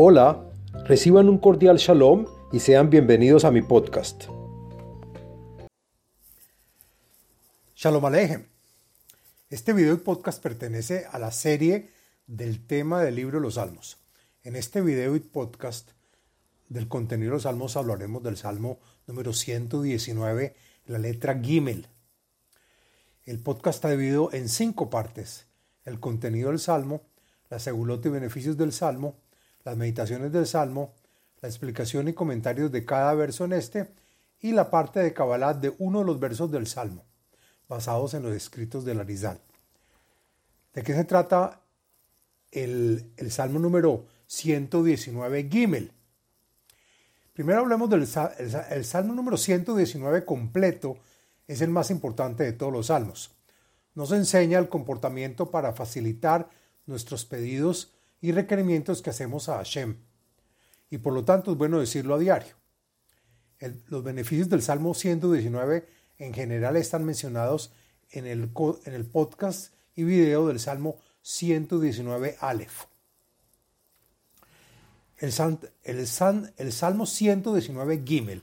[0.00, 0.48] Hola,
[0.84, 4.26] reciban un cordial shalom y sean bienvenidos a mi podcast.
[7.74, 8.46] Shalom Alejem.
[9.50, 11.90] Este video y podcast pertenece a la serie
[12.28, 13.98] del tema del libro los Salmos.
[14.44, 15.90] En este video y podcast
[16.68, 20.54] del contenido de los Salmos hablaremos del Salmo número 119,
[20.86, 21.88] la letra Gimel.
[23.24, 25.48] El podcast está dividido en cinco partes.
[25.84, 27.02] El contenido del Salmo,
[27.50, 29.16] la segulota y beneficios del Salmo,
[29.68, 30.94] las meditaciones del Salmo,
[31.42, 33.92] la explicación y comentarios de cada verso en este
[34.40, 37.04] y la parte de Kabbalah de uno de los versos del Salmo,
[37.68, 39.38] basados en los escritos de Arizal.
[40.72, 41.60] ¿De qué se trata
[42.50, 45.92] el, Salmo número 119 Gimel?
[47.34, 48.08] Primero hablemos del
[48.70, 50.96] el Salmo número 119 completo,
[51.46, 53.32] es el más importante de todos los salmos.
[53.94, 56.48] Nos enseña el comportamiento para facilitar
[56.86, 59.96] nuestros pedidos y requerimientos que hacemos a Hashem.
[60.90, 62.56] Y por lo tanto es bueno decirlo a diario.
[63.88, 65.88] los beneficios del Salmo 119
[66.18, 67.72] en general están mencionados
[68.10, 68.50] en el,
[68.84, 72.84] en el podcast y video del Salmo 119 Aleph.
[75.18, 75.32] El,
[75.82, 76.08] el,
[76.56, 78.42] el, Salmo 119 Gimel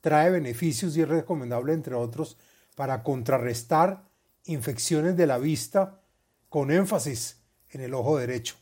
[0.00, 2.38] trae beneficios y es recomendable, entre otros,
[2.74, 4.08] para contrarrestar
[4.44, 6.00] infecciones de la vista
[6.48, 7.36] con énfasis
[7.70, 8.56] en el ojo derecho.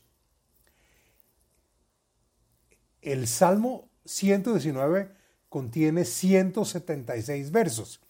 [3.09, 5.11] El Salmo 119
[5.49, 8.03] contiene 176 versos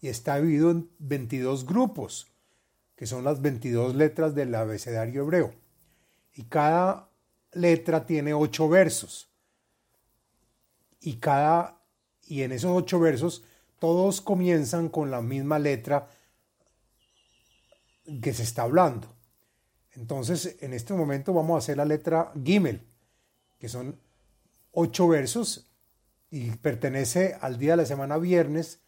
[0.00, 2.28] y está dividido en 22 grupos,
[2.94, 5.52] que son las 22 letras del abecedario hebreo.
[6.32, 7.10] Y cada
[7.54, 9.28] letra tiene 8 versos.
[11.00, 11.80] Y cada
[12.22, 13.42] y en esos 8 versos
[13.80, 16.08] todos comienzan con la misma letra
[18.22, 19.12] que se está hablando.
[19.96, 22.86] Entonces, en este momento vamos a hacer la letra Gimel,
[23.58, 24.05] que son
[24.78, 25.64] ocho versos
[26.30, 28.80] y pertenece al día de la semana viernes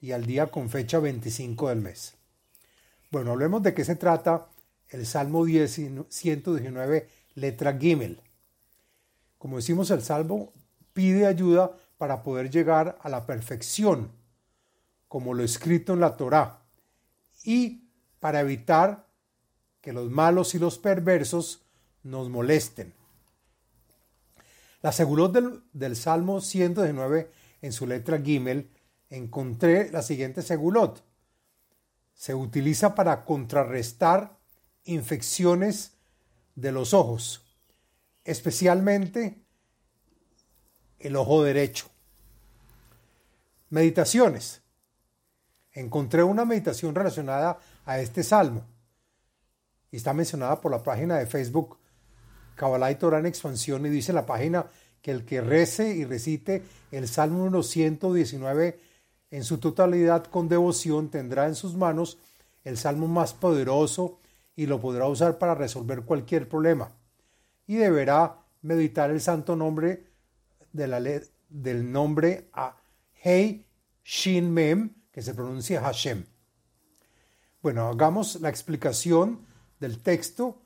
[0.00, 2.14] y al día con fecha 25 del mes.
[3.10, 4.46] Bueno, hablemos de qué se trata
[4.88, 8.20] el Salmo 119, letra Gimel.
[9.38, 10.52] Como decimos, el Salmo
[10.92, 14.12] pide ayuda para poder llegar a la perfección,
[15.08, 16.60] como lo escrito en la Torá,
[17.42, 17.88] y
[18.20, 19.08] para evitar
[19.80, 21.62] que los malos y los perversos
[22.04, 22.94] nos molesten.
[24.82, 25.32] La segulot
[25.72, 27.30] del, Salmo 119
[27.62, 28.68] en su letra Gimel
[29.10, 31.04] encontré la siguiente segulot.
[32.14, 34.36] Se utiliza para contrarrestar
[34.84, 35.92] infecciones
[36.56, 37.44] de los ojos,
[38.24, 39.40] especialmente
[40.98, 41.86] el ojo derecho.
[43.70, 44.62] Meditaciones.
[45.70, 48.66] Encontré una meditación relacionada a este salmo
[49.92, 51.78] y está mencionada por la página de Facebook
[52.54, 54.66] Kabbalah y Torah en expansión y dice la página
[55.00, 58.78] que el que rece y recite el Salmo número 119
[59.32, 62.18] en su totalidad con devoción tendrá en sus manos
[62.64, 64.20] el salmo más poderoso
[64.54, 66.92] y lo podrá usar para resolver cualquier problema.
[67.66, 70.06] Y deberá meditar el santo nombre
[70.72, 72.76] de la del nombre a
[73.22, 73.66] Hei
[74.04, 76.24] Shin Mem, que se pronuncia Hashem.
[77.62, 79.46] Bueno, hagamos la explicación
[79.80, 80.60] del texto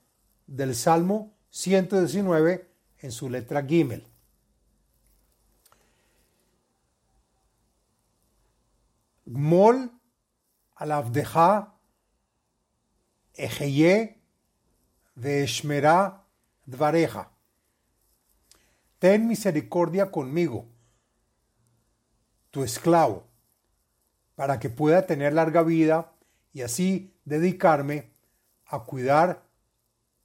[0.47, 2.69] del Salmo 119
[2.99, 4.07] en su letra Gimel.
[9.25, 9.91] Gmol
[10.75, 11.73] alavdeja
[13.33, 14.19] ejeye
[15.15, 16.27] veeshmera
[16.67, 17.31] dvareja.
[18.99, 20.67] Ten misericordia conmigo,
[22.51, 23.25] tu esclavo,
[24.35, 26.13] para que pueda tener larga vida
[26.53, 28.11] y así dedicarme
[28.67, 29.43] a cuidar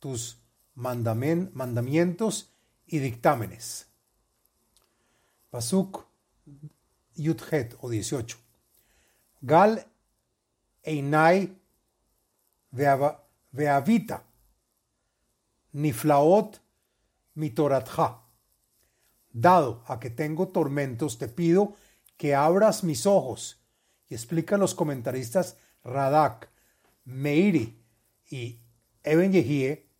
[0.01, 0.40] tus
[0.75, 2.53] mandamientos
[2.85, 3.87] y dictámenes.
[5.49, 6.05] Pasuk
[7.15, 8.37] Yudhet o 18.
[9.41, 9.85] Gal
[10.83, 11.57] Einai
[12.71, 14.23] Veavita
[15.73, 16.61] Niflaot
[17.35, 18.21] Mitoratja.
[19.33, 21.75] Dado a que tengo tormentos, te pido
[22.17, 23.61] que abras mis ojos.
[24.09, 26.49] Y explican los comentaristas Radak,
[27.05, 27.81] Meiri
[28.29, 28.59] y
[29.03, 29.90] Eben Yehie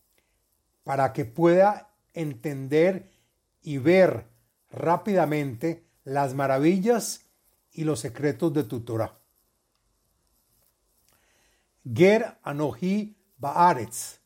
[0.84, 3.12] para que pueda entender
[3.62, 4.28] y ver
[4.70, 7.26] rápidamente las maravillas
[7.72, 9.18] y los secretos de tu Torah.
[11.84, 14.20] Ger Anohi Baaretz.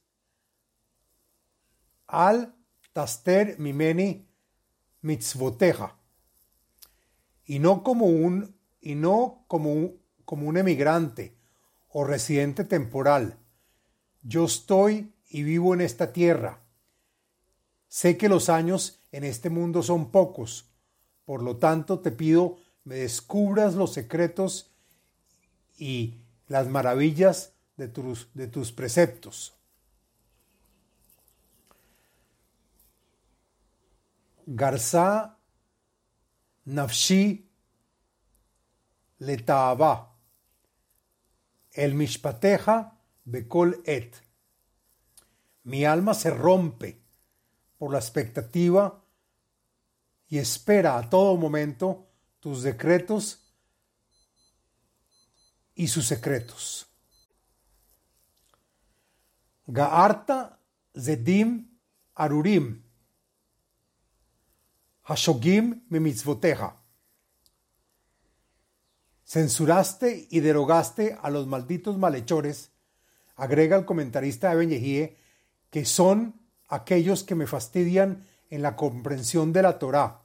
[2.07, 2.55] Al
[2.93, 4.27] Taster Mimeni
[5.01, 5.97] Mitzvoteja.
[7.45, 9.91] Y no como un, y no como
[10.25, 11.37] como un emigrante
[11.89, 13.37] o residente temporal.
[14.23, 16.61] Yo estoy y vivo en esta tierra.
[17.89, 20.69] Sé que los años en este mundo son pocos,
[21.25, 22.55] por lo tanto te pido
[22.85, 24.71] me descubras los secretos
[25.77, 29.53] y las maravillas de tus, de tus preceptos.
[34.45, 35.37] Garza
[36.63, 37.45] Nafshi
[39.19, 40.15] Letaaba
[41.73, 44.24] El Mishpateja Bekol Et
[45.65, 47.01] Mi alma se rompe
[47.77, 49.03] por la expectativa
[50.27, 52.07] y espera a todo momento
[52.39, 53.39] tus decretos
[55.75, 56.87] y sus secretos.
[59.67, 60.59] Gaarta
[60.95, 61.77] Zedim
[62.15, 62.83] Arurim
[65.05, 66.81] Hashogim mitzvoteja.
[69.23, 72.71] Censuraste y derogaste a los malditos malhechores,
[73.35, 75.17] agrega el comentarista Eben Yehie,
[75.69, 80.21] que son aquellos que me fastidian en la comprensión de la Torá,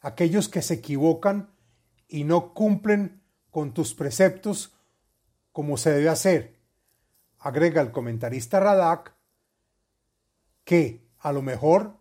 [0.00, 1.50] aquellos que se equivocan
[2.08, 4.74] y no cumplen con tus preceptos
[5.52, 6.58] como se debe hacer.
[7.38, 9.14] Agrega el comentarista Radak
[10.64, 11.96] que a lo mejor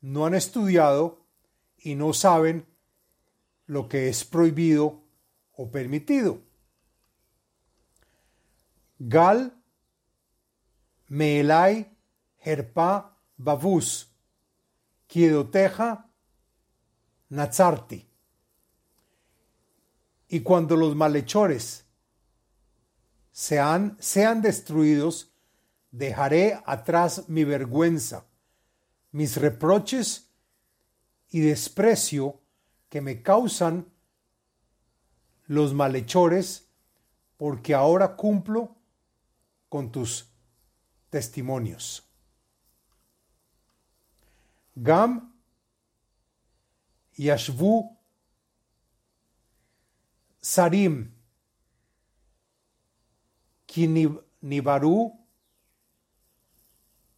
[0.00, 1.24] no han estudiado
[1.76, 2.66] y no saben
[3.66, 5.02] lo que es prohibido
[5.52, 6.40] o permitido.
[8.98, 9.54] Gal
[11.08, 11.96] Meelai
[12.38, 14.08] Herpa Bavus
[15.06, 16.10] Kiedoteja
[17.30, 18.06] Nazarti.
[20.28, 21.84] Y cuando los malhechores
[23.30, 23.96] sean
[24.42, 25.32] destruidos,
[25.90, 28.26] dejaré atrás mi vergüenza,
[29.12, 30.30] mis reproches
[31.30, 32.40] y desprecio
[32.88, 33.86] que me causan
[35.46, 36.68] los malhechores,
[37.36, 38.76] porque ahora cumplo
[39.68, 40.30] con tus
[41.10, 42.07] testimonios.
[44.80, 45.34] Gam
[47.18, 47.96] Yashvu
[50.40, 51.10] Sarim
[53.66, 55.12] Kinibaru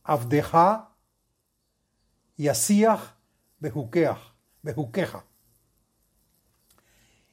[0.05, 0.89] Avdeja
[2.39, 3.15] Yasiach
[3.61, 5.25] bejuqueja.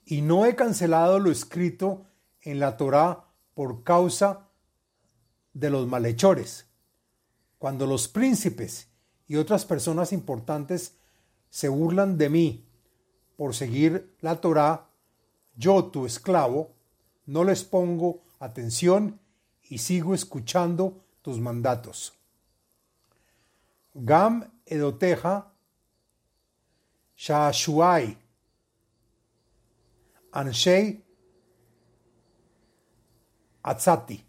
[0.06, 2.06] Y no he cancelado lo escrito
[2.42, 4.50] en la Torá por causa
[5.54, 6.68] de los malhechores.
[7.58, 8.90] Cuando los príncipes
[9.28, 10.96] y otras personas importantes
[11.50, 12.66] se burlan de mí
[13.36, 14.90] por seguir la Torá,
[15.56, 16.72] yo, tu esclavo,
[17.26, 19.20] no les pongo atención
[19.64, 22.14] y sigo escuchando tus mandatos.
[23.94, 25.52] Gam edoteja
[27.16, 28.18] Shashuai,
[30.32, 31.04] Anshei
[33.64, 34.24] Atzati.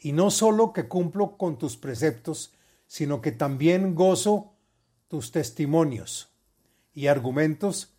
[0.00, 2.52] Y no solo que cumplo con tus preceptos,
[2.88, 4.54] sino que también gozo
[5.06, 6.30] tus testimonios
[6.92, 7.94] y argumentos,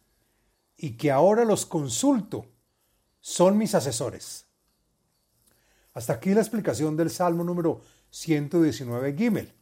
[0.75, 2.47] y que ahora los consulto,
[3.21, 4.45] son mis asesores.
[5.94, 9.53] Hasta aquí la explicación del Salmo número 119 Gimel.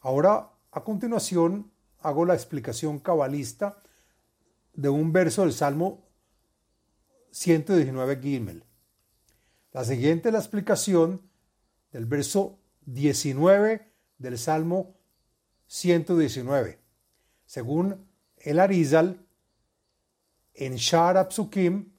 [0.00, 3.82] Ahora, a continuación, hago la explicación cabalista
[4.74, 6.04] de un verso del Salmo
[7.30, 8.64] 119 Gimel.
[9.72, 11.22] La siguiente es la explicación
[11.92, 14.94] del verso 19 del Salmo
[15.66, 16.78] 119.
[17.46, 18.06] Según
[18.38, 19.24] el Arizal,
[20.54, 21.92] en Shara Psukim,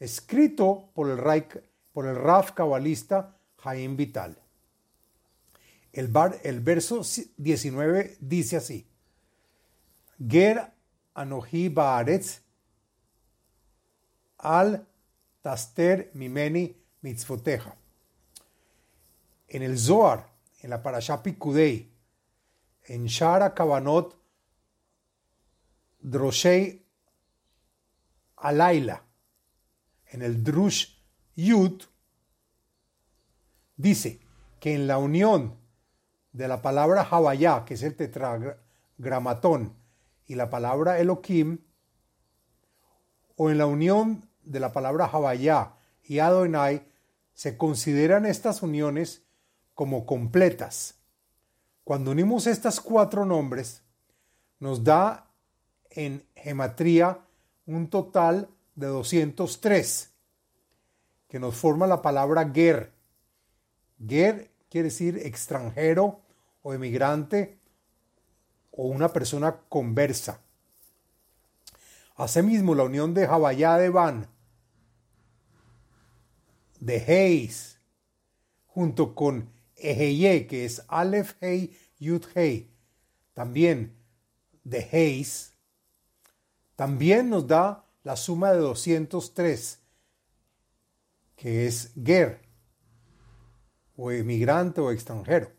[0.00, 1.46] escrito por el,
[1.92, 4.36] por el Raf cabalista Jaim Vital.
[5.92, 7.02] El, bar, el verso
[7.36, 8.86] 19 dice así.
[10.28, 10.72] Ger
[11.14, 12.40] Anohi Baaretz
[14.38, 14.86] al
[15.40, 17.76] Taster Mimeni Mitzvoteja.
[19.48, 20.33] En el Zohar,
[20.64, 21.92] en la Parashá Pikudei,
[22.84, 24.16] en Shara Kavanot
[26.00, 26.82] Droshei
[28.36, 29.02] Alaila,
[30.06, 30.86] en el Drush
[31.36, 31.82] Yud,
[33.76, 34.20] dice
[34.58, 35.58] que en la unión
[36.32, 39.76] de la palabra Havayá, que es el tetragramatón,
[40.26, 41.58] y la palabra Elohim,
[43.36, 46.86] o en la unión de la palabra Havayá y Adonai,
[47.34, 49.23] se consideran estas uniones
[49.74, 50.94] como completas.
[51.82, 53.82] Cuando unimos estas cuatro nombres,
[54.58, 55.30] nos da
[55.90, 57.20] en gematría
[57.66, 60.10] un total de 203,
[61.28, 62.92] que nos forma la palabra ger.
[64.06, 66.20] Ger quiere decir extranjero
[66.62, 67.58] o emigrante
[68.70, 70.40] o una persona conversa.
[72.16, 74.28] Asimismo, la unión de Jabayá de Van,
[76.80, 77.78] de Heis,
[78.66, 82.70] junto con Que es Aleph Hei Yud Hei,
[83.32, 83.96] también
[84.62, 85.52] de Hayes,
[86.76, 89.80] también nos da la suma de 203,
[91.36, 92.40] que es Ger,
[93.96, 95.52] o emigrante o extranjero.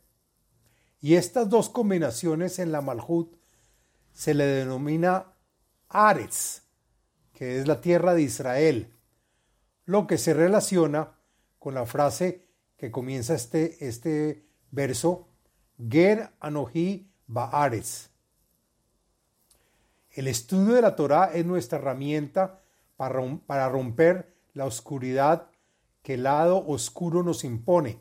[1.02, 3.36] Y estas dos combinaciones en la Malhut
[4.14, 5.34] se le denomina
[5.90, 6.64] Ares,
[7.34, 8.94] que es la tierra de Israel,
[9.86, 11.16] lo que se relaciona
[11.60, 12.45] con la frase
[12.78, 15.28] que comienza este, este verso,
[15.78, 18.10] Ger Anohi Baares.
[20.12, 22.62] El estudio de la Torah es nuestra herramienta
[22.96, 25.50] para romper la oscuridad
[26.02, 28.00] que el lado oscuro nos impone.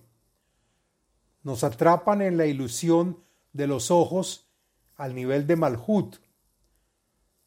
[1.42, 3.18] Nos atrapan en la ilusión
[3.52, 4.48] de los ojos
[4.96, 6.16] al nivel de Malhut.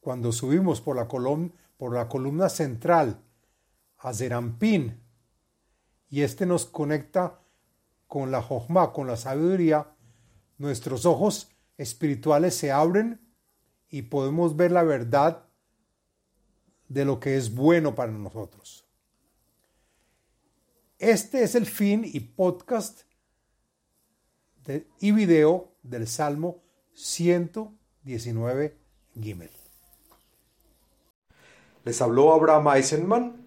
[0.01, 3.21] Cuando subimos por la, por la columna central
[3.97, 4.99] a Zerampin
[6.09, 7.39] y este nos conecta
[8.07, 9.95] con la Jochma, con la sabiduría,
[10.57, 13.21] nuestros ojos espirituales se abren
[13.89, 15.45] y podemos ver la verdad
[16.87, 18.85] de lo que es bueno para nosotros.
[20.99, 23.01] Este es el fin y podcast
[24.99, 28.77] y video del Salmo 119
[29.21, 29.51] Gimel.
[31.85, 33.46] Les habló Abraham Eisenman,